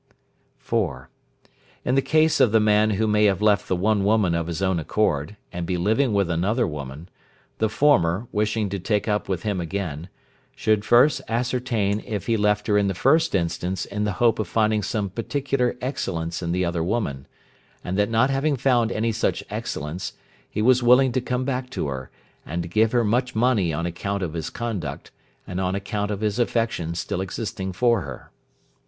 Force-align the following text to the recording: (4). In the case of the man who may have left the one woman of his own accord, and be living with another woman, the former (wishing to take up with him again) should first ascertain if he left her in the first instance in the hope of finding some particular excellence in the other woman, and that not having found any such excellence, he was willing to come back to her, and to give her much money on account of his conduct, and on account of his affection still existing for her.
(4). 0.57 1.09
In 1.85 1.93
the 1.93 2.01
case 2.01 2.39
of 2.39 2.51
the 2.51 2.59
man 2.59 2.89
who 2.97 3.05
may 3.05 3.25
have 3.25 3.39
left 3.39 3.67
the 3.67 3.75
one 3.75 4.03
woman 4.03 4.33
of 4.33 4.47
his 4.47 4.59
own 4.59 4.79
accord, 4.79 5.37
and 5.53 5.67
be 5.67 5.77
living 5.77 6.11
with 6.11 6.27
another 6.27 6.65
woman, 6.65 7.07
the 7.59 7.69
former 7.69 8.27
(wishing 8.31 8.67
to 8.69 8.79
take 8.79 9.07
up 9.07 9.29
with 9.29 9.43
him 9.43 9.61
again) 9.61 10.09
should 10.55 10.83
first 10.83 11.21
ascertain 11.27 12.01
if 12.03 12.25
he 12.25 12.35
left 12.35 12.65
her 12.65 12.79
in 12.79 12.87
the 12.87 12.95
first 12.95 13.35
instance 13.35 13.85
in 13.85 14.03
the 14.03 14.13
hope 14.13 14.39
of 14.39 14.47
finding 14.47 14.81
some 14.81 15.07
particular 15.07 15.77
excellence 15.81 16.41
in 16.41 16.51
the 16.51 16.65
other 16.65 16.83
woman, 16.83 17.27
and 17.83 17.95
that 17.95 18.09
not 18.09 18.31
having 18.31 18.55
found 18.55 18.91
any 18.91 19.11
such 19.11 19.43
excellence, 19.51 20.13
he 20.49 20.63
was 20.63 20.81
willing 20.81 21.11
to 21.11 21.21
come 21.21 21.45
back 21.45 21.69
to 21.69 21.85
her, 21.87 22.09
and 22.43 22.63
to 22.63 22.67
give 22.67 22.91
her 22.91 23.03
much 23.03 23.35
money 23.35 23.71
on 23.71 23.85
account 23.85 24.23
of 24.23 24.33
his 24.33 24.49
conduct, 24.49 25.11
and 25.45 25.61
on 25.61 25.75
account 25.75 26.09
of 26.09 26.21
his 26.21 26.39
affection 26.39 26.95
still 26.95 27.21
existing 27.21 27.71
for 27.71 28.01
her. 28.01 28.31